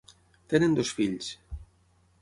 [0.53, 1.31] Tenen dos fills.